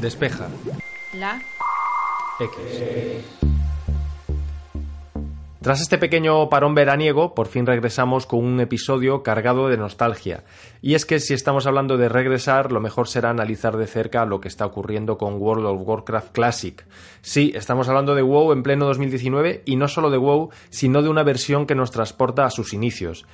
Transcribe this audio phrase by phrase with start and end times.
[0.00, 0.48] Despeja.
[1.14, 1.40] La.
[2.38, 2.56] X.
[5.66, 10.44] Tras este pequeño parón veraniego, por fin regresamos con un episodio cargado de nostalgia.
[10.80, 14.40] Y es que si estamos hablando de regresar, lo mejor será analizar de cerca lo
[14.40, 16.86] que está ocurriendo con World of Warcraft Classic.
[17.20, 21.08] Sí, estamos hablando de WoW en pleno 2019 y no solo de WoW, sino de
[21.08, 23.26] una versión que nos transporta a sus inicios.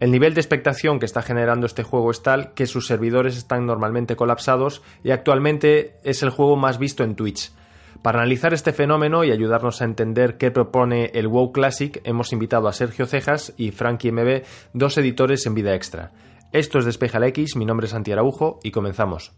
[0.00, 3.64] El nivel de expectación que está generando este juego es tal que sus servidores están
[3.66, 7.52] normalmente colapsados y actualmente es el juego más visto en Twitch.
[8.02, 12.68] Para analizar este fenómeno y ayudarnos a entender qué propone el WoW Classic, hemos invitado
[12.68, 14.42] a Sergio Cejas y Frankie MB,
[14.74, 16.12] dos editores en vida extra.
[16.52, 19.32] Esto es Despeja la X, mi nombre es Santi Araujo y comenzamos.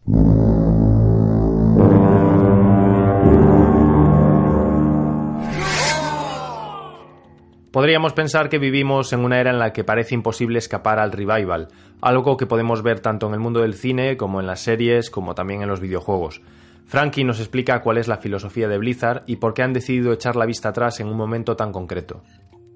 [7.77, 11.69] Podríamos pensar que vivimos en una era en la que parece imposible escapar al revival,
[12.01, 15.35] algo que podemos ver tanto en el mundo del cine como en las series, como
[15.35, 16.41] también en los videojuegos.
[16.87, 20.37] Frankie nos explica cuál es la filosofía de Blizzard y por qué han decidido echar
[20.37, 22.23] la vista atrás en un momento tan concreto.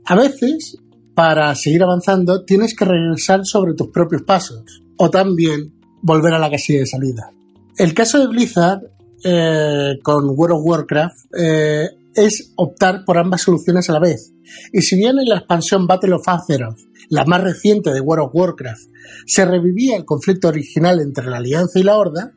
[0.04, 0.76] A veces,
[1.14, 6.50] para seguir avanzando, tienes que regresar sobre tus propios pasos o también volver a la
[6.50, 7.30] casilla de salida.
[7.78, 8.82] El caso de Blizzard
[9.24, 14.32] eh, con World of Warcraft eh, es optar por ambas soluciones a la vez.
[14.72, 18.34] Y si bien en la expansión Battle of Azeroth, la más reciente de World of
[18.34, 18.90] Warcraft,
[19.26, 22.32] se revivía el conflicto original entre la Alianza y la Horda,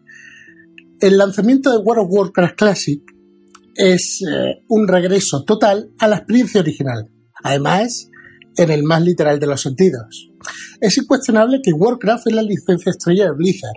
[0.99, 3.01] el lanzamiento de World of Warcraft Classic
[3.75, 7.09] es eh, un regreso total a la experiencia original.
[7.43, 8.09] Además,
[8.57, 10.29] en el más literal de los sentidos.
[10.81, 13.75] Es incuestionable que Warcraft es la licencia estrella de Blizzard.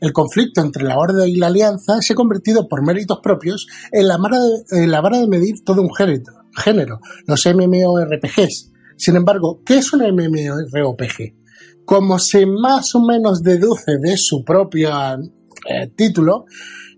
[0.00, 4.08] El conflicto entre la Horda y la Alianza se ha convertido por méritos propios en
[4.08, 8.72] la, vara de, medir todo un género, género, los MMORPGs.
[8.96, 11.34] Sin embargo, ¿qué es un MMORPG?
[11.84, 14.90] Como se más o menos deduce de su propio
[15.68, 16.46] eh, título,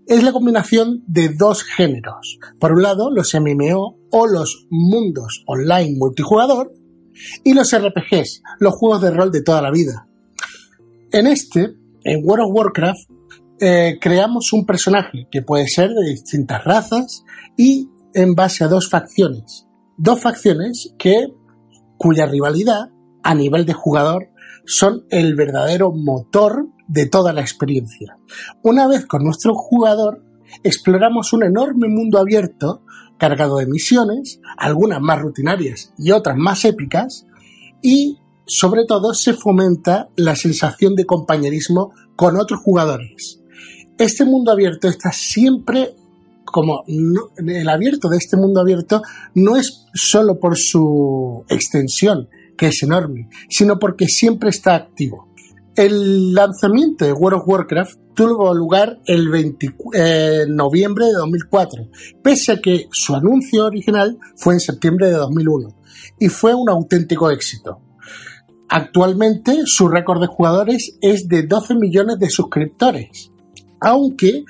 [0.07, 2.39] es la combinación de dos géneros.
[2.59, 6.73] Por un lado, los MMO o los mundos online multijugador
[7.43, 10.07] y los RPGs, los juegos de rol de toda la vida.
[11.11, 11.73] En este,
[12.03, 13.09] en World of Warcraft,
[13.59, 17.23] eh, creamos un personaje que puede ser de distintas razas
[17.57, 19.67] y en base a dos facciones.
[19.97, 21.27] Dos facciones que,
[21.97, 22.89] cuya rivalidad
[23.23, 24.29] a nivel de jugador
[24.65, 28.17] son el verdadero motor de toda la experiencia.
[28.63, 30.23] Una vez con nuestro jugador,
[30.63, 32.83] exploramos un enorme mundo abierto
[33.21, 37.27] cargado de misiones, algunas más rutinarias y otras más épicas,
[37.79, 38.17] y
[38.47, 43.39] sobre todo se fomenta la sensación de compañerismo con otros jugadores.
[43.99, 45.93] Este mundo abierto está siempre
[46.45, 46.83] como
[47.37, 49.03] el abierto de este mundo abierto
[49.35, 52.27] no es solo por su extensión,
[52.57, 55.30] que es enorme, sino porque siempre está activo.
[55.75, 61.87] El lanzamiento de World of Warcraft tuvo lugar el 20, eh, noviembre de 2004,
[62.21, 65.75] pese a que su anuncio original fue en septiembre de 2001
[66.19, 67.79] y fue un auténtico éxito.
[68.67, 73.31] Actualmente su récord de jugadores es de 12 millones de suscriptores,
[73.79, 74.43] aunque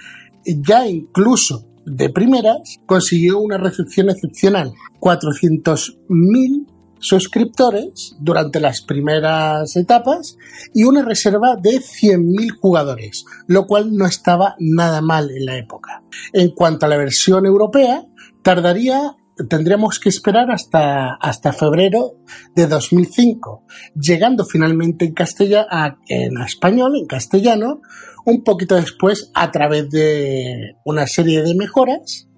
[0.46, 6.66] ya incluso de primeras consiguió una recepción excepcional, 400.000
[7.02, 10.38] suscriptores durante las primeras etapas
[10.74, 16.04] y una reserva de 100.000 jugadores, lo cual no estaba nada mal en la época.
[16.32, 18.06] En cuanto a la versión europea,
[18.44, 19.18] tardaría
[19.50, 22.18] tendríamos que esperar hasta, hasta febrero
[22.56, 25.68] de 2005, llegando finalmente en, castellano,
[26.08, 27.82] en español, en castellano,
[28.26, 32.30] un poquito después a través de una serie de mejoras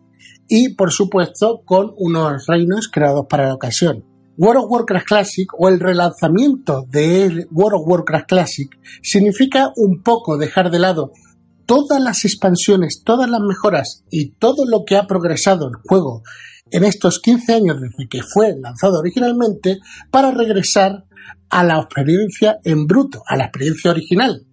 [0.48, 4.13] y, por supuesto, con unos reinos creados para la ocasión.
[4.38, 8.70] World of Warcraft Classic o el relanzamiento de World of Warcraft Classic
[9.02, 11.12] significa un poco dejar de lado
[11.66, 16.24] todas las expansiones, todas las mejoras y todo lo que ha progresado el juego
[16.72, 19.78] en estos 15 años desde que fue lanzado originalmente
[20.10, 21.06] para regresar
[21.50, 24.48] a la experiencia en bruto, a la experiencia original.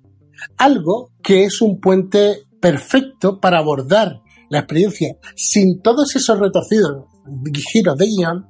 [0.59, 4.21] Algo que es un puente perfecto para abordar
[4.51, 7.07] la experiencia sin todos esos retorcidos
[7.73, 8.47] giros de guion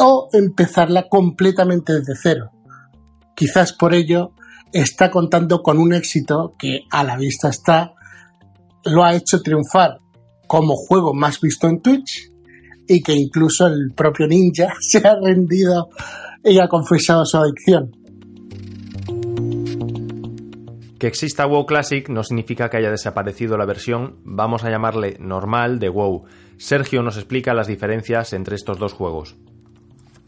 [0.00, 2.50] o empezarla completamente desde cero.
[3.34, 4.32] Quizás por ello
[4.72, 7.92] está contando con un éxito que a la vista está,
[8.84, 9.98] lo ha hecho triunfar
[10.46, 12.30] como juego más visto en Twitch
[12.86, 15.88] y que incluso el propio ninja se ha rendido
[16.42, 17.92] y ha confesado su adicción.
[20.98, 25.78] Que exista WoW Classic no significa que haya desaparecido la versión, vamos a llamarle normal
[25.78, 26.24] de WoW.
[26.56, 29.36] Sergio nos explica las diferencias entre estos dos juegos.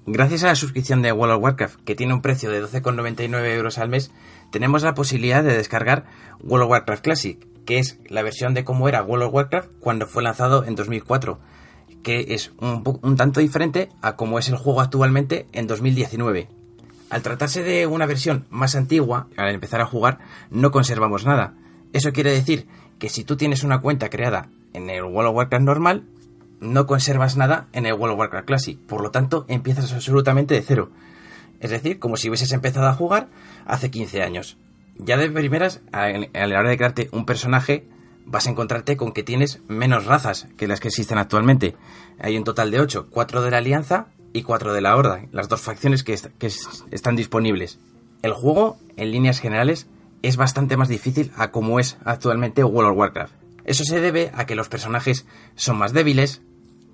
[0.07, 3.79] Gracias a la suscripción de World of Warcraft, que tiene un precio de 12,99 euros
[3.79, 4.13] al mes,
[4.51, 6.07] tenemos la posibilidad de descargar
[6.43, 10.07] World of Warcraft Classic, que es la versión de cómo era World of Warcraft cuando
[10.07, 11.39] fue lanzado en 2004,
[12.03, 16.49] que es un, tanto diferente a cómo es el juego actualmente en 2019.
[17.11, 20.21] Al tratarse de una versión más antigua, al empezar a jugar,
[20.51, 21.55] no conservamos nada.
[21.93, 22.69] Eso quiere decir
[23.01, 26.05] que si tú tienes una cuenta creada en el World of Warcraft normal,
[26.61, 28.79] no conservas nada en el World of Warcraft Classic.
[28.79, 30.91] Por lo tanto, empiezas absolutamente de cero.
[31.59, 33.29] Es decir, como si hubieses empezado a jugar
[33.67, 34.57] hace 15 años.
[34.97, 37.89] Ya de primeras, a la hora de crearte un personaje,
[38.25, 41.75] vas a encontrarte con que tienes menos razas que las que existen actualmente.
[42.21, 45.49] Hay un total de 8, 4 de la Alianza y 4 de la Horda, las
[45.49, 46.19] dos facciones que,
[46.91, 47.79] están disponibles.
[48.23, 49.89] El juego, en líneas generales,
[50.23, 53.35] es bastante más difícil a como es actualmente World of Warcraft.
[53.65, 56.43] Eso se debe a que los personajes son más débiles,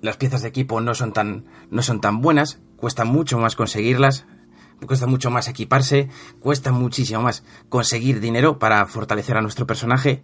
[0.01, 4.25] las piezas de equipo no son tan, no son tan buenas, cuesta mucho más conseguirlas,
[4.85, 10.23] cuesta mucho más equiparse, cuesta muchísimo más conseguir dinero para fortalecer a nuestro personaje.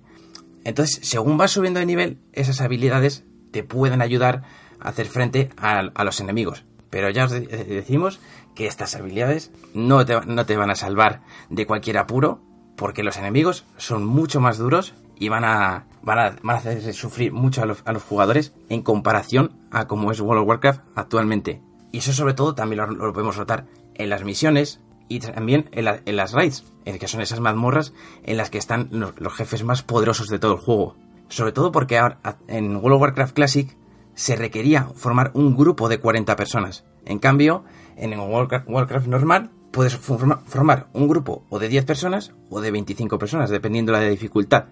[0.63, 4.43] Entonces, según vas subiendo de nivel, esas habilidades te pueden ayudar
[4.79, 6.65] a hacer frente a, los enemigos.
[6.93, 8.19] Pero ya os decimos
[8.53, 12.39] que estas habilidades no te, no te van a salvar de cualquier apuro,
[12.75, 17.63] porque los enemigos son mucho más duros y van a, van a, hacer sufrir mucho
[17.63, 21.63] a los, jugadores en comparación a como es World of Warcraft actualmente.
[21.91, 24.79] Y eso sobre todo también lo, podemos notar en las misiones
[25.09, 27.91] y también en, las raids, que son esas mazmorras
[28.23, 30.95] en las que están los, jefes más poderosos de todo el juego.
[31.27, 33.75] Sobre todo porque ahora en World of Warcraft Classic
[34.15, 36.85] se requería formar un grupo de 40 personas.
[37.05, 37.63] En cambio,
[37.95, 43.17] en World Warcraft normal puedes formar un grupo o de 10 personas o de 25
[43.17, 44.65] personas, dependiendo de la dificultad.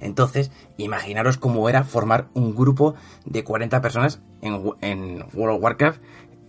[0.00, 2.94] Entonces, imaginaros cómo era formar un grupo
[3.24, 6.00] de 40 personas en, World of Warcraft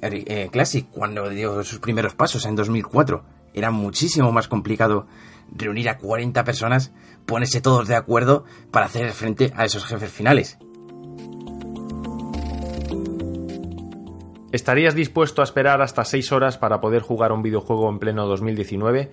[0.02, 3.24] eh, Classic cuando dio sus primeros pasos en 2004.
[3.54, 5.06] Era muchísimo más complicado
[5.56, 6.92] reunir a 40 personas,
[7.28, 10.58] ponerse todos de acuerdo para hacer frente a esos jefes finales.
[14.54, 19.10] ¿Estarías dispuesto a esperar hasta 6 horas para poder jugar un videojuego en pleno 2019?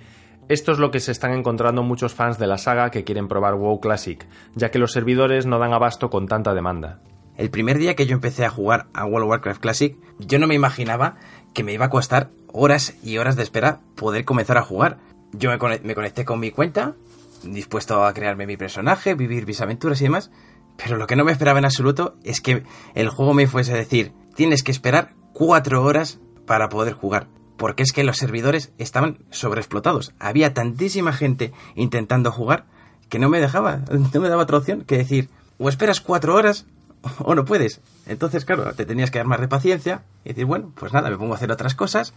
[0.51, 3.55] Esto es lo que se están encontrando muchos fans de la saga que quieren probar
[3.55, 7.01] WoW Classic, ya que los servidores no dan abasto con tanta demanda.
[7.39, 10.47] El primer día que yo empecé a jugar a World of Warcraft Classic, yo no
[10.47, 11.17] me imaginaba
[11.55, 14.99] que me iba a costar horas y horas de espera poder comenzar a jugar.
[15.33, 15.59] Yo me
[15.95, 16.97] conecté con mi cuenta,
[17.45, 20.31] dispuesto a crearme mi personaje, vivir mis aventuras y demás,
[20.77, 22.63] pero lo que no me esperaba en absoluto es que
[22.95, 27.29] el juego me fuese a decir, tienes que esperar cuatro horas para poder jugar
[27.61, 30.15] porque es que los servidores estaban sobreexplotados.
[30.19, 32.65] Había tantísima gente intentando jugar
[33.11, 35.29] que no me dejaba, no me daba otra opción que decir,
[35.59, 36.65] o esperas cuatro horas
[37.19, 37.83] o no puedes.
[38.07, 41.19] Entonces, claro, te tenías que dar más de paciencia y decir, bueno, pues nada, me
[41.19, 42.15] pongo a hacer otras cosas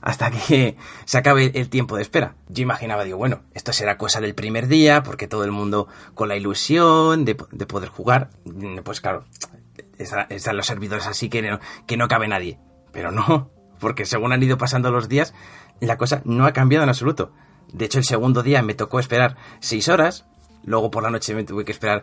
[0.00, 2.34] hasta que se acabe el tiempo de espera.
[2.48, 6.28] Yo imaginaba, digo, bueno, esto será cosa del primer día, porque todo el mundo con
[6.28, 8.30] la ilusión de, poder jugar,
[8.82, 9.24] pues claro,
[9.98, 12.58] están los servidores así que no, que no cabe nadie.
[12.92, 15.34] Pero no, porque según han ido pasando los días,
[15.80, 17.32] la cosa no ha cambiado en absoluto.
[17.72, 20.26] De hecho, el segundo día me tocó esperar seis horas,
[20.64, 22.02] luego por la noche me tuve que esperar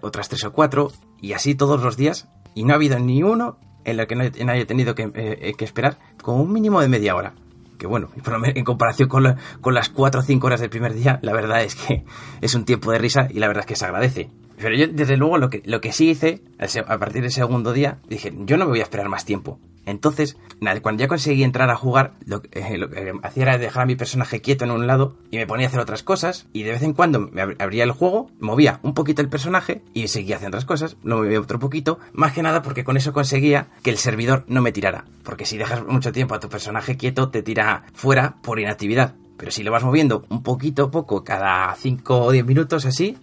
[0.00, 3.58] otras tres o cuatro, y así todos los días, y no ha habido ni uno
[3.84, 7.16] en el que no haya tenido que, eh, que esperar con un mínimo de media
[7.16, 7.34] hora.
[7.78, 8.10] Que bueno,
[8.54, 11.74] en comparación con, con las cuatro o cinco horas del primer día, la verdad es
[11.74, 12.04] que
[12.40, 14.30] es un tiempo de risa y la verdad es que se agradece.
[14.58, 16.42] Pero yo, desde luego, lo que, lo que sí hice,
[16.86, 19.58] a partir del segundo día, dije, yo no me voy a esperar más tiempo.
[19.84, 20.36] Entonces,
[20.80, 23.96] cuando ya conseguí entrar a jugar, lo, eh, lo, que hacía era dejar a mi
[23.96, 26.46] personaje quieto en un lado y me ponía a hacer otras cosas.
[26.52, 30.08] Y de vez en cuando me abría el juego, movía un poquito el personaje y
[30.08, 31.98] seguía haciendo otras cosas, lo movía otro poquito.
[32.12, 35.04] Más que nada porque con eso conseguía que el servidor no me tirara.
[35.24, 39.14] Porque si dejas mucho tiempo a tu personaje quieto, te tira fuera por inactividad.
[39.36, 43.18] Pero si lo vas moviendo un poquito poco cada 5 o 10 minutos así,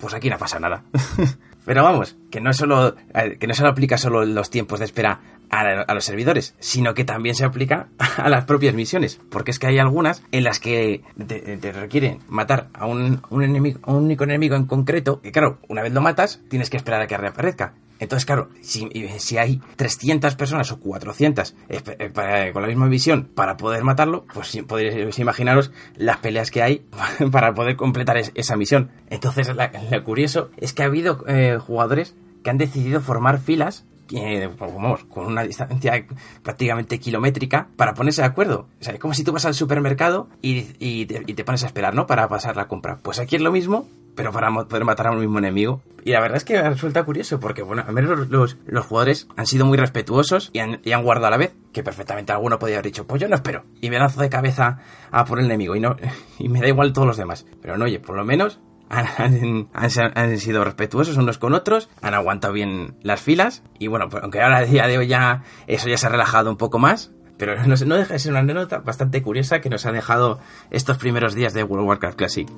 [0.00, 0.82] pues aquí no pasa nada.
[1.64, 5.20] Pero vamos, que no solo eh, que no solo aplica solo los tiempos de espera
[5.50, 9.66] a, los servidores, sino que también se aplica a las propias misiones, porque es que
[9.66, 14.56] hay algunas en las que te, requieren matar a un, enemigo, a un único enemigo
[14.56, 17.74] en concreto, que claro, una vez lo matas, tienes que esperar a que reaparezca.
[18.00, 18.88] Entonces, claro, si,
[19.18, 24.58] si, hay 300 personas o 400 eh, con la misma visión para poder matarlo, pues
[24.66, 26.86] podéis imaginaros las peleas que hay
[27.30, 28.90] para poder completar esa misión.
[29.10, 33.84] Entonces, lo curioso es que ha habido eh, jugadores que han decidido formar filas
[35.08, 36.06] con una distancia
[36.42, 38.68] prácticamente kilométrica para ponerse de acuerdo.
[38.80, 42.06] O sea, es como si tú vas al supermercado y, te, pones a esperar, ¿no?
[42.06, 42.98] Para pasar la compra.
[43.02, 45.82] Pues aquí es lo mismo, pero para poder matar a un mismo enemigo.
[46.04, 49.66] Y la verdad es que resulta curioso, porque, bueno, al menos los, jugadores han sido
[49.66, 53.20] muy respetuosos y han, guardado a la vez, que perfectamente alguno podría haber dicho, pues
[53.20, 54.78] yo no espero, y me lanzo de cabeza
[55.10, 55.96] a por el enemigo, y, no,
[56.38, 57.46] y me da igual todos los demás.
[57.60, 58.60] Pero no, oye, por lo menos
[59.72, 64.42] han, sido respetuosos unos con otros, han aguantado bien las filas y bueno, pues aunque
[64.42, 67.56] ahora a día de hoy ya eso ya se ha relajado un poco más, pero
[67.64, 71.34] no, no deja de ser una anécdota bastante curiosa que nos ha dejado estos primeros
[71.34, 72.48] días de World Warcraft Classic.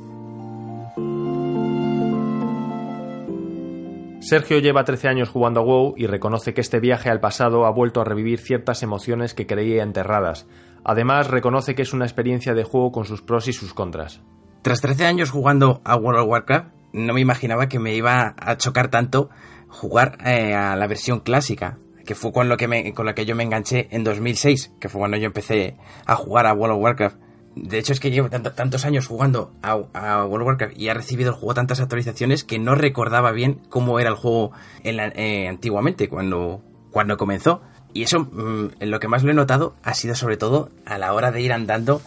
[4.20, 7.70] Sergio lleva 13 años jugando a WoW y reconoce que este viaje al pasado ha
[7.72, 10.46] vuelto a revivir ciertas emociones que creía enterradas.
[10.84, 14.22] Además, reconoce que es una experiencia de juego con sus pros y sus contras.
[14.62, 18.57] Tras 13 años jugando a World of Warcraft, no me imaginaba que me iba a
[18.59, 19.28] chocar tanto
[19.66, 23.35] jugar eh, a la versión clásica, que fue con, lo que con la que yo
[23.35, 25.76] me enganché en 2006, que fue cuando yo empecé
[26.07, 27.16] a jugar a World of Warcraft.
[27.57, 31.31] De hecho, es que llevo tantos años jugando a, World of Warcraft y ha recibido
[31.31, 34.52] el juego tantas actualizaciones que no recordaba bien cómo era el juego
[34.85, 37.62] eh, antiguamente, cuando, cuando comenzó.
[37.95, 41.12] Y eso, mm, lo que más lo he notado ha sido sobre todo a la
[41.14, 42.00] hora de ir andando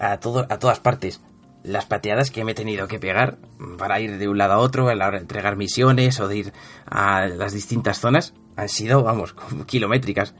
[0.00, 1.20] a, todo, a todas partes
[1.62, 3.38] las pateadas que me he tenido que pegar
[3.78, 6.36] para ir de un lado a otro, a la hora de entregar misiones o de
[6.36, 6.52] ir
[6.86, 9.34] a las distintas zonas, han sido, vamos,
[9.66, 10.34] kilométricas.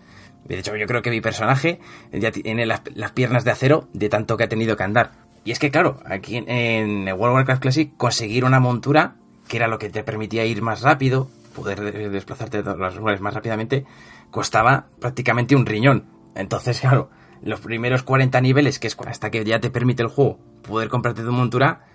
[0.45, 1.81] De hecho, yo creo que mi personaje
[2.12, 2.81] ya tiene las,
[3.15, 5.12] piernas de acero de tanto que ha tenido que andar.
[5.45, 9.17] Y es que, claro, aquí en, World of Warcraft Classic conseguir una montura,
[9.49, 13.35] que era lo que te permitía ir más rápido, poder desplazarte de los lugares más
[13.35, 13.85] rápidamente,
[14.31, 16.07] costaba prácticamente un riñón.
[16.35, 17.11] Entonces, claro,
[17.42, 21.23] los primeros 40 niveles, que es hasta que ya te permite el juego poder comprarte
[21.23, 21.87] tu montura,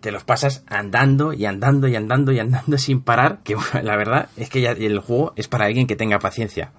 [0.00, 4.28] te los pasas andando y andando y andando y andando sin parar, que la verdad
[4.36, 6.72] es que ya el juego es para alguien que tenga paciencia.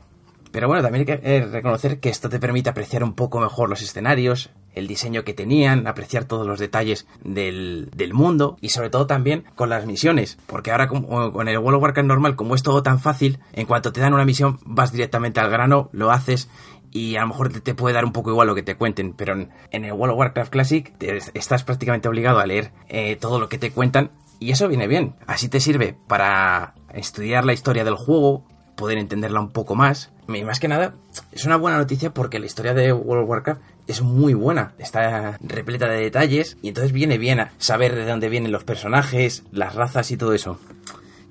[0.51, 3.69] Pero bueno, también hay que eh, reconocer que esto te permite apreciar un poco mejor
[3.69, 9.07] los escenarios, el diseño que tenían, apreciar todos los detalles del, mundo y sobre todo
[9.07, 10.37] también con las misiones.
[10.47, 13.93] Porque ahora con el World of Warcraft normal, como es todo tan fácil, en cuanto
[13.93, 16.49] te dan una misión vas directamente al grano, lo haces
[16.91, 19.33] y a lo mejor te, puede dar un poco igual lo que te cuenten, pero
[19.33, 20.93] en, el World of Warcraft Classic
[21.33, 25.15] estás prácticamente obligado a leer eh, todo lo que te cuentan y eso viene bien.
[25.27, 28.43] Así te sirve para estudiar la historia del juego,
[28.75, 30.11] poder entenderla un poco más.
[30.27, 30.95] Y más que nada,
[31.31, 35.37] es una buena noticia porque la historia de World of Warcraft es muy buena, está
[35.41, 39.75] repleta de detalles y entonces viene bien a saber de dónde vienen los personajes, las
[39.75, 40.57] razas y todo eso.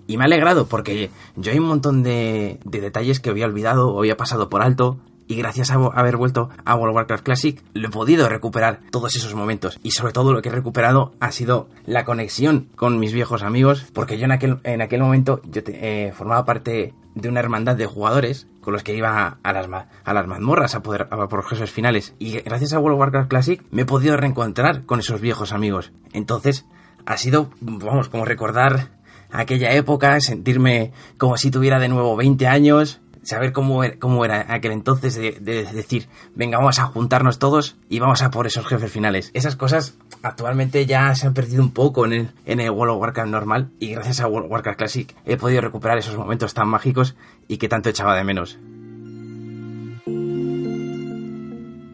[0.07, 3.93] Y me ha alegrado porque yo hay un montón de, de detalles que había olvidado
[3.93, 4.99] o había pasado por alto
[5.30, 9.14] y gracias a haber vuelto a World of Warcraft Classic lo he podido recuperar todos
[9.14, 9.78] esos momentos.
[9.80, 13.87] Y sobre todo lo que he recuperado ha sido la conexión con mis viejos amigos
[13.94, 17.87] porque yo en aquel, en aquel momento yo eh, formaba parte de una hermandad de
[17.87, 19.68] jugadores con los que iba a las,
[20.04, 22.16] a las mazmorras a poder a por jefes finales.
[22.18, 25.92] Y gracias a World of Warcraft Classic me he podido reencontrar con esos viejos amigos.
[26.12, 26.66] Entonces
[27.06, 28.99] ha sido vamos como recordar
[29.30, 34.47] aquella época sentirme como si tuviera de nuevo 20 años saber cómo era, cómo era
[34.49, 38.91] aquel entonces de, decir, venga, vamos a juntarnos todos y vamos a por esos jefes
[38.91, 39.31] finales.
[39.35, 43.00] Esas cosas actualmente ya se han perdido un poco en el, en el World of
[43.00, 46.69] Warcraft normal y gracias a World of Warcraft Classic he podido recuperar esos momentos tan
[46.69, 47.17] mágicos
[47.49, 48.59] y que tanto echaba de menos.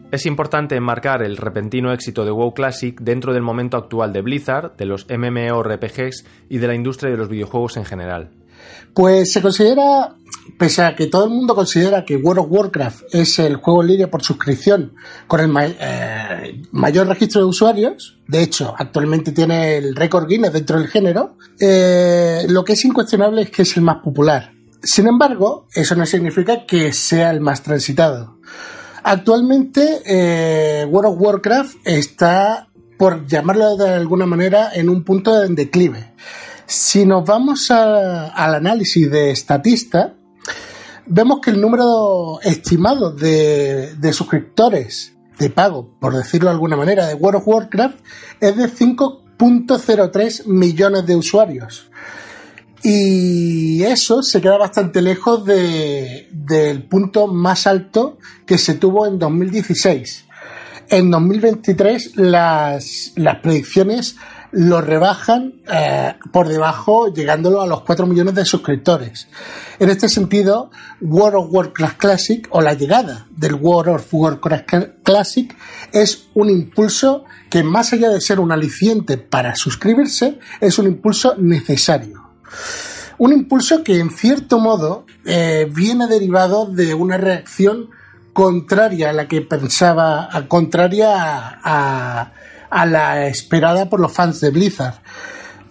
[0.09, 4.77] Es importante enmarcar el repentino éxito de WoW Classic dentro del momento actual de Blizzard,
[4.77, 8.29] de los MMORPGs y de la industria de los videojuegos en general.
[8.93, 10.15] Pues se considera,
[10.57, 13.87] pese a que todo el mundo considera que World of Warcraft es el juego en
[13.87, 14.93] línea por suscripción
[15.27, 20.79] con el eh, mayor registro de usuarios, de hecho, actualmente tiene el récord Guinness dentro
[20.79, 24.53] del género, eh, lo que es incuestionable es que es el más popular.
[24.81, 28.37] Sin embargo, eso no significa que sea el más transitado.
[29.03, 35.47] Actualmente, eh, World of Warcraft está, por llamarlo de alguna manera, en un punto de
[35.49, 36.13] declive.
[36.65, 40.15] Si nos vamos al análisis de Statista,
[41.07, 47.13] vemos que el número estimado de, suscriptores de pago, por decirlo de alguna manera, de
[47.13, 47.99] World of Warcraft
[48.39, 51.89] es de 5.03 millones de usuarios.
[52.83, 60.25] Y eso se queda bastante lejos del punto más alto que se tuvo en 2016.
[60.89, 64.15] En 2023 las, las predicciones
[64.51, 69.27] lo rebajan eh, por debajo, llegándolo a los 4 millones de suscriptores.
[69.79, 74.69] En este sentido, World of Warcraft Classic o la llegada del World of Warcraft
[75.03, 75.55] Classic
[75.91, 81.35] es un impulso que más allá de ser un aliciente para suscribirse, es un impulso
[81.37, 82.23] necesario.
[83.17, 87.89] Un impulso que en cierto modo eh, viene derivado de una reacción
[88.31, 94.95] contraria a la que pensaba, contraria a a la esperada por los fans de Blizzard.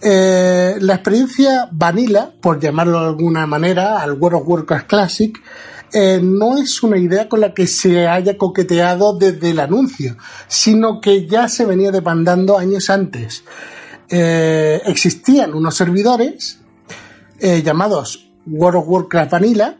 [0.01, 5.43] Eh, la experiencia vanilla, por llamarlo de alguna manera, al World of Warcraft Classic,
[5.91, 11.01] eh, no es una idea con la que se haya coqueteado desde el anuncio, sino
[11.01, 13.43] que ya se venía demandando años antes.
[14.09, 16.61] eh, existían unos servidores
[17.41, 19.77] llamados World of Warcraft Vanilla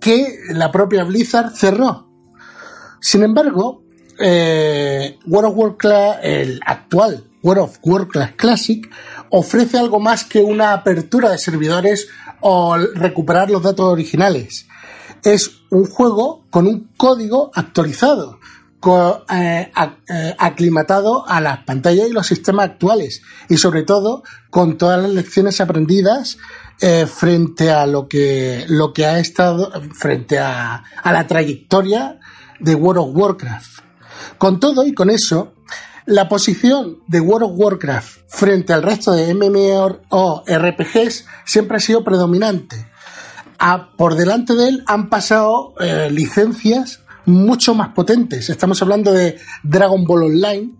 [0.00, 2.08] que la propia Blizzard cerró.
[3.00, 3.83] Sin embargo,
[4.18, 8.90] eh, World of Warcraft, el actual World of Warcraft Classic,
[9.30, 12.08] ofrece algo más que una apertura de servidores
[12.40, 14.66] o recuperar los datos originales.
[15.22, 18.38] Es un juego con un código actualizado,
[19.30, 19.72] eh,
[20.08, 25.10] eh, aclimatado a las pantallas y los sistemas actuales y sobre todo con todas las
[25.10, 26.36] lecciones aprendidas
[26.80, 32.20] eh, frente a lo que, lo que ha estado, frente a, a la trayectoria
[32.60, 33.80] de World of Warcraft.
[34.38, 35.54] Con todo y con eso,
[36.06, 42.86] la posición de World of Warcraft frente al resto de MMORPGs siempre ha sido predominante.
[43.96, 48.50] por delante de él han pasado eh, licencias mucho más potentes.
[48.50, 50.72] Estamos hablando de Dragon Ball Online,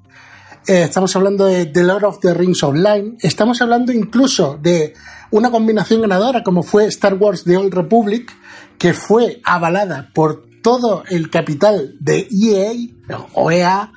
[0.66, 4.94] eh, estamos hablando de The Lord of the Rings Online, estamos hablando incluso de
[5.30, 8.30] una combinación ganadora como fue Star Wars The Old Republic,
[8.76, 12.72] que fue avalada por todo el capital de EA
[13.34, 13.92] o EA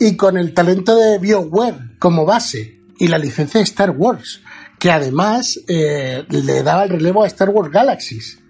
[0.00, 4.40] y con el talento de BioWare como base y la licencia de Star Wars,
[4.80, 8.40] que además eh, le daba el relevo a Star Wars Galaxies.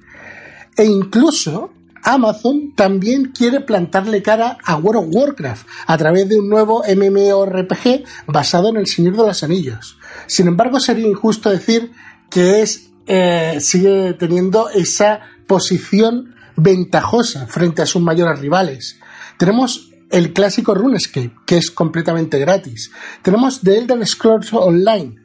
[0.79, 6.49] E incluso Amazon también quiere plantarle cara a World of Warcraft a través de un
[6.49, 9.99] nuevo MMORPG basado en el Señor de los Anillos.
[10.27, 11.93] Sin embargo, sería injusto decir
[12.31, 18.99] que es eh, sigue teniendo esa posición ventajosa frente a sus mayores rivales.
[19.39, 22.91] Tenemos el clásico RuneScape, que es completamente gratis.
[23.23, 25.17] Tenemos The Elder Scrolls Online,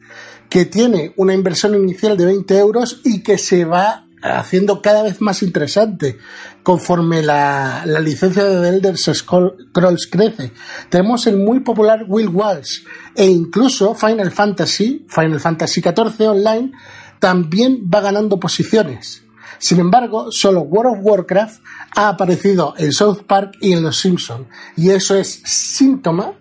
[0.50, 5.20] que tiene una inversión inicial de 20 euros y que se va haciendo cada vez
[5.20, 6.18] más interesante
[6.62, 10.52] conforme la, licencia de The Elder Scrolls crece.
[10.90, 12.84] Tenemos el muy popular Will Walls
[13.16, 16.72] e incluso Final Fantasy, Final Fantasy XIV Online,
[17.20, 19.23] también va ganando posiciones.
[19.64, 21.62] Sin embargo, solo World of Warcraft
[21.96, 24.46] ha aparecido en South Park y en Los Simpsons,
[24.76, 26.34] y eso es síntoma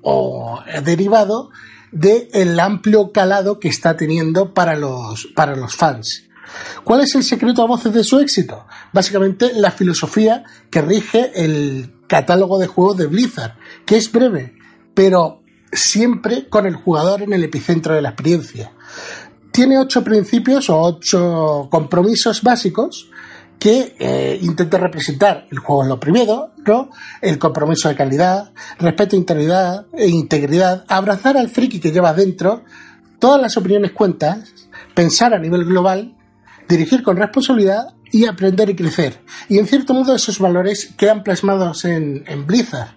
[0.00, 1.50] o derivado
[1.92, 6.22] del amplio calado que está teniendo para los, para los fans.
[6.82, 8.64] ¿Cuál es el secreto a voces de su éxito?
[8.94, 14.54] Básicamente la filosofía que rige el catálogo de juegos de Blizzard, que es breve,
[14.94, 18.72] pero siempre con el jugador en el epicentro de la experiencia
[19.50, 23.10] tiene ocho principios o ocho compromisos básicos
[23.58, 26.90] que eh, intenta representar el juego en lo primero, ¿no?
[27.20, 32.64] el compromiso de calidad, respeto integridad, e integridad, abrazar al friki que llevas dentro,
[33.18, 34.50] todas las opiniones cuentas,
[34.94, 36.16] pensar a nivel global,
[36.68, 39.20] dirigir con responsabilidad y aprender y crecer.
[39.50, 42.94] Y en cierto modo esos valores quedan plasmados en, en Blizzard.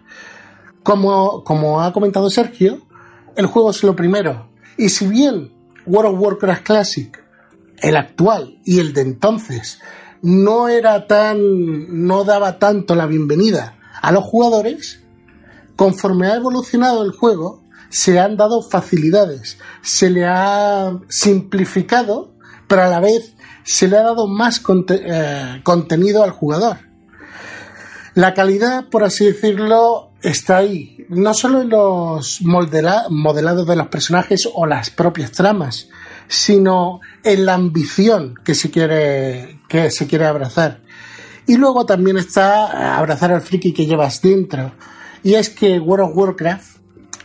[0.82, 2.88] Como, como ha comentado Sergio,
[3.36, 4.50] el juego es lo primero.
[4.78, 5.52] Y si bien
[5.86, 7.24] World of Warcraft Classic,
[7.78, 9.80] el actual y el de entonces,
[10.22, 15.02] no era tan, no daba tanto la bienvenida a los jugadores,
[15.76, 22.34] conforme ha evolucionado el juego, se han dado facilidades, se le ha simplificado,
[22.68, 26.78] pero a la vez se le ha dado más eh, contenido al jugador.
[28.16, 34.50] La calidad, por así decirlo, está ahí, no solo en los modelados de los personajes
[34.52, 35.90] o las propias tramas,
[36.28, 40.82] sino en la ambición que se quiere, que se quiere abrazar.
[41.46, 44.72] Y luego también está abrazar al friki que llevas dentro.
[45.24, 46.78] Y es que World of Warcraft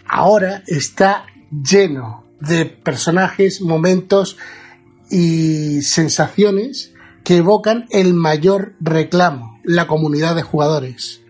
[0.05, 4.37] ahora está lleno de personajes, momentos
[5.09, 11.21] y sensaciones que evocan el mayor reclamo, la comunidad de jugadores.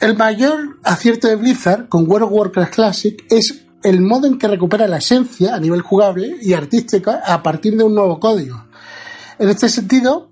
[0.00, 4.48] El mayor acierto de Blizzard con World of Warcraft Classic es el modo en que
[4.48, 8.64] recupera la esencia a nivel jugable y artística a partir de un nuevo código.
[9.38, 10.30] En este sentido,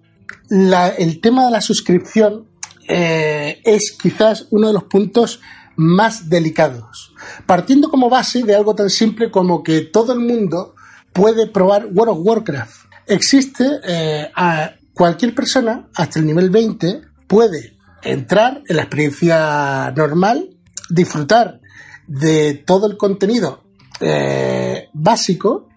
[0.49, 2.47] el tema de la suscripción
[2.89, 5.41] eh, es quizás uno de los puntos
[5.77, 7.13] más delicados,
[7.45, 10.75] partiendo como base de algo tan simple como que todo el mundo
[11.13, 12.87] puede probar World of Warcraft.
[13.07, 20.51] Existe eh, a cualquier persona hasta el nivel 20 puede entrar en la experiencia normal,
[20.89, 21.61] disfrutar
[22.07, 23.63] de todo el contenido
[24.01, 25.69] eh, básico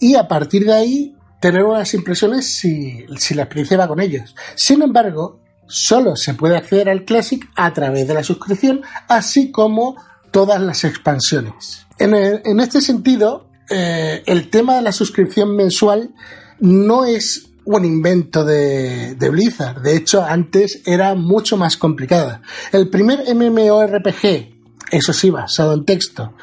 [0.00, 4.34] y a partir de ahí tener unas impresiones si, la experiencia va con ellos.
[4.54, 9.96] Sin embargo, solo se puede acceder al Classic a través de la suscripción, así como
[10.30, 11.86] todas las expansiones.
[11.98, 16.14] En, este sentido, eh, el tema de la suscripción mensual
[16.60, 19.82] no es un invento de, Blizzard.
[19.82, 22.42] De hecho, antes era mucho más complicada.
[22.72, 24.54] El primer MMORPG,
[24.90, 26.34] eso sí, basado en texto,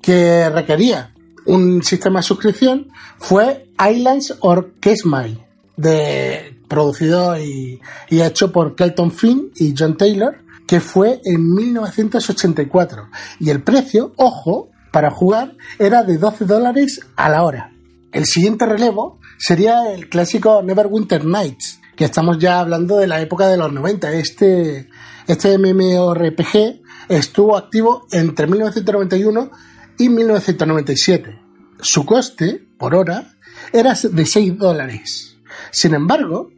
[0.00, 1.14] que requería
[1.46, 5.46] un sistema de suscripción fue Islands or Kesmile,
[5.76, 13.08] de, producido y, y hecho por Kelton Flynn y John Taylor, que fue en 1984.
[13.40, 17.73] Y el precio, ojo, para jugar era de 12 dólares a la hora.
[18.14, 23.48] El siguiente relevo sería el clásico Neverwinter Nights, que estamos ya hablando de la época
[23.48, 24.12] de los 90.
[24.12, 24.88] Este,
[25.26, 29.50] este MMORPG estuvo activo entre 1991
[29.98, 31.40] y 1997.
[31.80, 33.34] Su coste por hora
[33.72, 35.36] era de 6 dólares.
[35.72, 36.50] Sin embargo,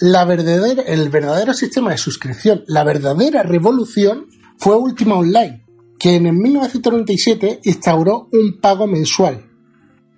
[0.00, 5.62] la verdadera, el verdadero sistema de suscripción, la verdadera revolución fue Ultima Online,
[5.98, 9.51] que en 1997 instauró un pago mensual.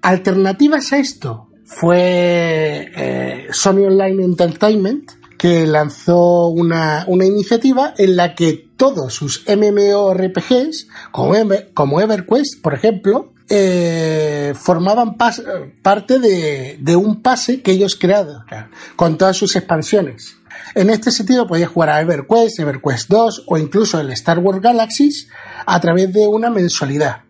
[0.04, 8.68] Alternativas a esto fue eh, Sony Online Entertainment, que lanzó una, iniciativa en la que
[8.76, 11.34] todos sus MMORPGs, como,
[11.72, 18.42] como EverQuest, por ejemplo, eh, formaban parte de, un pase que ellos crearon
[18.96, 20.36] con todas sus expansiones.
[20.74, 25.28] En este sentido podías jugar a EverQuest, EverQuest 2 o incluso el Star Wars Galaxies
[25.64, 27.22] a través de una mensualidad.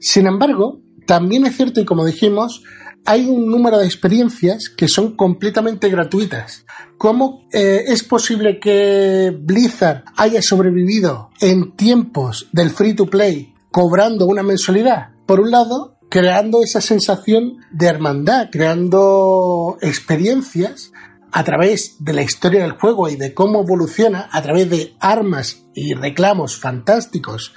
[0.00, 2.62] Sin embargo, también es cierto y como dijimos,
[3.04, 6.64] hay un número de experiencias que son completamente gratuitas.
[6.98, 14.26] ¿Cómo eh, es posible que Blizzard haya sobrevivido en tiempos del free to play cobrando
[14.26, 15.10] una mensualidad?
[15.26, 20.92] Por un lado, creando esa sensación de hermandad, creando experiencias
[21.32, 25.64] a través de la historia del juego y de cómo evoluciona, a través de armas
[25.74, 27.54] y reclamos fantásticos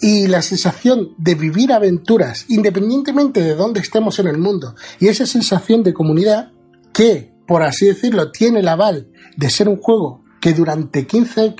[0.00, 5.26] y la sensación de vivir aventuras independientemente de dónde estemos en el mundo y esa
[5.26, 6.52] sensación de comunidad
[6.92, 11.54] que, por así decirlo, tiene el aval de ser un juego que durante 15,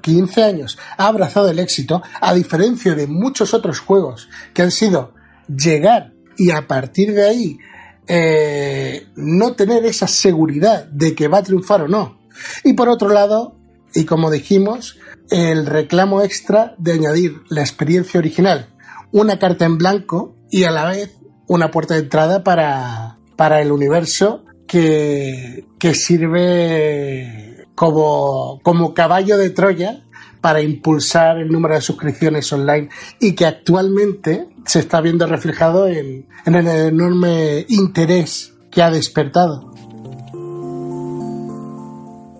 [0.00, 5.14] 15 años ha abrazado el éxito, a diferencia de muchos otros juegos que han sido
[5.48, 7.58] llegar y a partir de ahí
[8.06, 12.20] eh, no tener esa seguridad de que va a triunfar o no.
[12.64, 13.56] Y por otro lado,
[13.94, 14.98] y como dijimos,
[15.30, 18.74] el reclamo extra de añadir la experiencia original,
[19.12, 21.16] una carta en blanco y a la vez
[21.46, 29.50] una puerta de entrada para, para el universo que, que sirve como, como caballo de
[29.50, 30.04] Troya
[30.40, 32.88] para impulsar el número de suscripciones online
[33.20, 39.69] y que actualmente se está viendo reflejado en, en el enorme interés que ha despertado.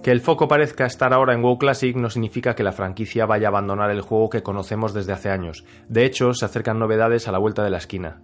[0.03, 3.49] Que el foco parezca estar ahora en WoW Classic no significa que la franquicia vaya
[3.49, 5.65] a abandonar el juego que conocemos desde hace años.
[5.89, 8.23] De hecho, se acercan novedades a la vuelta de la esquina.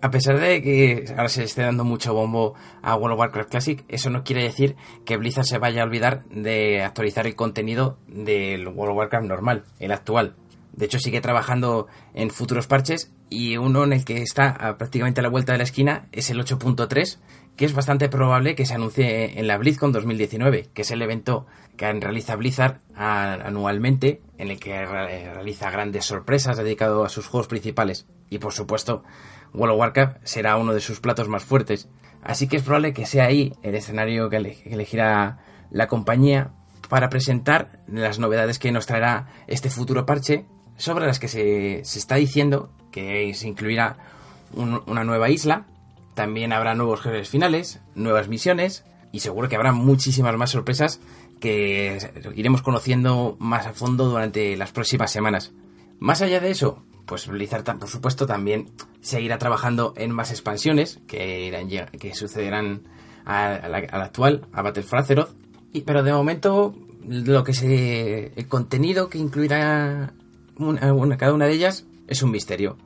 [0.00, 3.84] A pesar de que ahora se esté dando mucho bombo a World of Warcraft Classic,
[3.88, 8.66] eso no quiere decir que Blizzard se vaya a olvidar de actualizar el contenido del
[8.66, 10.36] World of Warcraft normal, el actual.
[10.72, 15.22] De hecho, sigue trabajando en futuros parches y uno en el que está prácticamente a
[15.22, 17.18] la vuelta de la esquina es el 8.3,
[17.60, 21.46] que es bastante probable que se anuncie en la BlizzCon 2019, que es el evento
[21.76, 28.06] que realiza Blizzard anualmente, en el que realiza grandes sorpresas dedicado a sus juegos principales.
[28.30, 29.04] Y por supuesto,
[29.52, 31.90] World of Warcraft será uno de sus platos más fuertes.
[32.22, 36.52] Así que es probable que sea ahí el escenario que elegirá la compañía
[36.88, 40.46] para presentar las novedades que nos traerá este futuro parche,
[40.78, 43.98] sobre las que se, está diciendo que se incluirá
[44.54, 45.66] una nueva isla
[46.14, 51.00] también habrá nuevos jefes finales, nuevas misiones y seguro que habrá muchísimas más sorpresas
[51.40, 51.98] que
[52.36, 55.52] iremos conociendo más a fondo durante las próximas semanas.
[55.98, 58.70] Más allá de eso, pues Blizzard por supuesto también
[59.00, 61.68] seguirá trabajando en más expansiones que, irán,
[62.14, 62.82] sucederán
[63.24, 65.30] al actual, a Battle for Azeroth.
[65.72, 66.74] Y, pero de momento
[67.06, 70.12] lo que se, el contenido que incluirá
[71.18, 72.76] cada una de ellas es un misterio.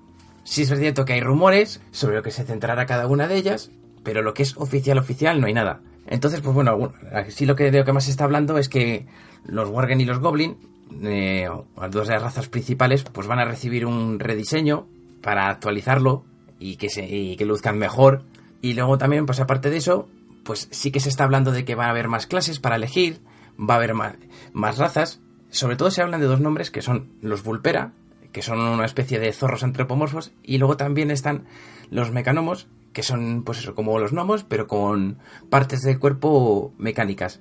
[0.45, 3.71] Sí es cierto que hay rumores sobre lo que se centrará cada una de ellas,
[4.03, 5.81] pero lo que es oficial oficial no hay nada.
[6.07, 6.93] Entonces, pues bueno,
[7.29, 9.07] sí lo que lo que más se está hablando es que
[9.47, 10.57] los Worgen y los Goblin,
[11.03, 11.49] eh,
[11.81, 14.87] las dos de las razas principales, pues van a recibir un rediseño
[15.23, 16.25] para actualizarlo
[16.59, 18.23] y que, se, y que luzcan mejor.
[18.61, 20.09] Y luego también, pues aparte de eso,
[20.45, 23.21] pues sí que se está hablando de que va a haber más clases para elegir,
[23.59, 24.17] va a haber más,
[24.53, 25.21] más razas.
[25.51, 27.93] Sobre todo se hablan de dos nombres que son los Vulpera,
[28.35, 31.44] que son una especie de zorros antropomorfos, y luego también están
[31.90, 35.18] los mecanomos, que son, pues eso, como los gnomos, pero con
[35.51, 37.40] partes del cuerpo mecánicas.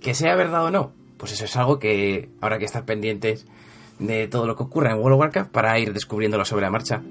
[0.00, 3.46] Que sea verdad o no, pues eso es algo que habrá que estar pendientes
[3.98, 7.02] de todo lo que ocurra en World of Warcraft para ir descubriéndolo sobre la marcha.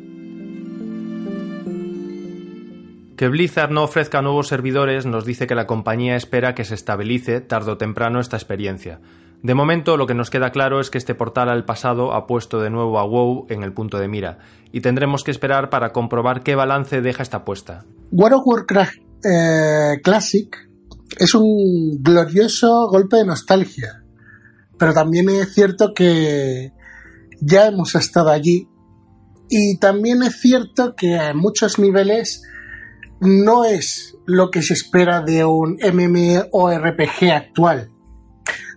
[3.17, 7.39] Que Blizzard no ofrezca nuevos servidores nos dice que la compañía espera que se estabilice
[7.39, 8.99] tarde o temprano esta experiencia.
[9.43, 12.61] De momento, lo que nos queda claro es que este portal al pasado ha puesto
[12.61, 14.39] de nuevo a WoW en el punto de mira,
[14.71, 17.85] y tendremos que esperar para comprobar qué balance deja esta apuesta.
[18.11, 20.55] World of Warcraft eh, Classic
[21.17, 24.03] es un glorioso golpe de nostalgia,
[24.77, 26.73] pero también es cierto que
[27.39, 28.67] ya hemos estado allí
[29.49, 32.41] y también es cierto que a muchos niveles
[33.19, 37.91] no es lo que se espera de un MMORPG actual.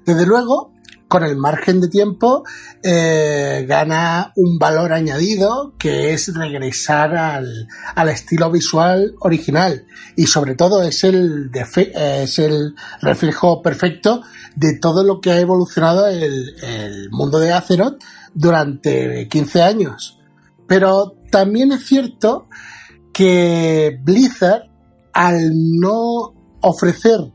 [0.08, 0.72] Desde luego,
[1.06, 2.42] con el margen de tiempo,
[2.82, 9.84] eh, gana un valor añadido que es regresar al, estilo visual original
[10.16, 14.22] y sobre todo es el, es el reflejo perfecto
[14.56, 20.18] de todo lo que ha evolucionado el, el mundo de Azeroth durante 15 años.
[20.66, 22.48] Pero también es cierto
[23.12, 24.70] que Blizzard,
[25.12, 27.30] al no ofrecer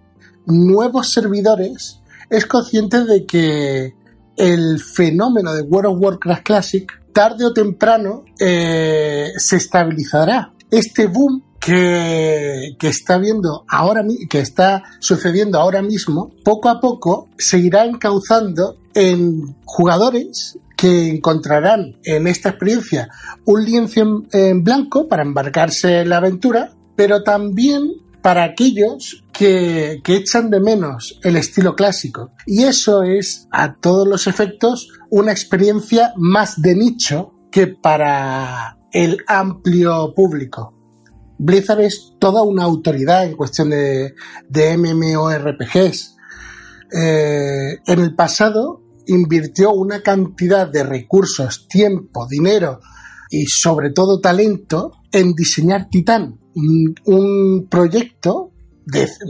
[0.47, 1.99] nuevos servidores,
[2.33, 3.93] es consciente de que
[4.35, 10.51] el fenómeno de World of Warcraft Classic tarde o temprano eh, se estabilizará.
[10.71, 17.59] Este boom que, está viendo ahora que está sucediendo ahora mismo, poco a poco se
[17.59, 23.09] irá encauzando en jugadores que encontrarán en esta experiencia
[23.45, 30.49] un lienzo en blanco para embarcarse en la aventura, pero también para aquellos que, echan
[30.49, 32.31] de menos el estilo clásico.
[32.47, 39.17] Y eso es, a todos los efectos, una experiencia más de nicho que para el
[39.27, 40.73] amplio público.
[41.37, 44.13] Blizzard es toda una autoridad en cuestión de,
[44.47, 46.15] de MMORPGs.
[46.95, 52.79] Eh, en el pasado invirtió una cantidad de recursos, tiempo, dinero
[53.29, 58.51] y sobre todo talento en diseñar Titán, un, proyecto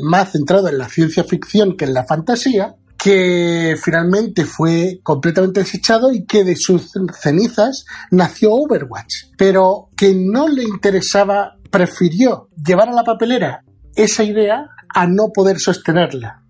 [0.04, 6.12] más centrado en la ciencia ficción que en la fantasía, que finalmente fue completamente desechado
[6.12, 12.94] y que de sus cenizas nació Overwatch, pero que no le interesaba, prefirió llevar a
[12.94, 13.64] la papelera
[13.96, 16.44] esa idea a no poder sostenerla.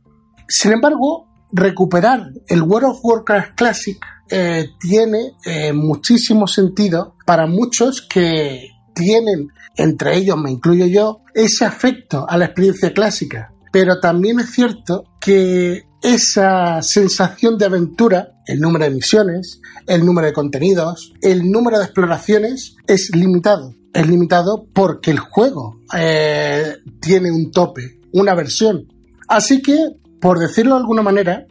[0.47, 3.97] Sin embargo, recuperar el World of Warcraft Classic
[4.29, 11.65] eh, tiene eh, muchísimo sentido para muchos que tienen entre ellos me incluyo yo, ese
[11.65, 13.53] afecto a la experiencia clásica.
[13.71, 20.27] Pero también es cierto que esa sensación de aventura, el número de misiones, el número
[20.27, 23.73] de contenidos, el número de exploraciones es limitado.
[23.93, 28.87] Es limitado porque el juego eh, tiene un tope, una versión.
[29.27, 29.77] Así que,
[30.19, 31.45] por decirlo de alguna manera,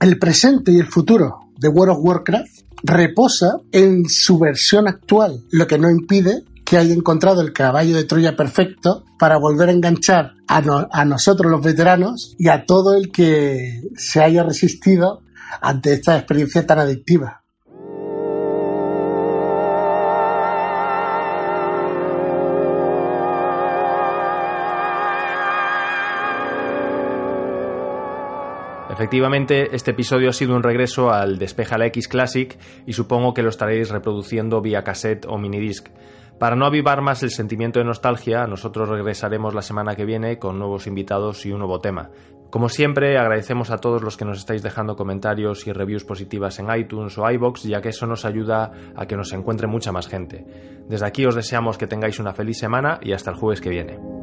[0.00, 5.66] el presente y el futuro de World of Warcraft reposa en su versión actual, lo
[5.66, 10.34] que no impide que haya encontrado el caballo de Troya perfecto para volver a enganchar
[10.46, 15.22] a, nosotros los veteranos y a todo el que se haya resistido
[15.62, 17.42] ante esta experiencia tan adictiva.
[28.90, 33.42] Efectivamente, este episodio ha sido un regreso al Despeja la X Classic y supongo que
[33.42, 35.88] lo estaréis reproduciendo vía cassette o minidisc.
[36.38, 40.56] Para no avivar más el sentimiento de nostalgia, nosotros regresaremos la semana que viene con
[40.56, 42.10] nuevos invitados y un nuevo tema.
[42.50, 46.74] Como siempre, agradecemos a todos los que nos estáis dejando comentarios y reviews positivas en
[46.74, 50.46] iTunes o iBox, ya que eso nos ayuda a que nos encuentre mucha más gente.
[50.88, 54.17] Desde aquí os deseamos que tengáis una feliz semana y hasta el jueves que viene.